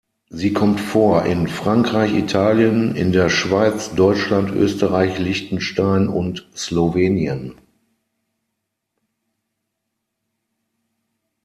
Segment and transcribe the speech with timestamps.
[0.29, 7.53] Sie kommt vor in Frankreich, Italien, in der Schweiz, Deutschland, Österreich, Liechtenstein und Slowenien.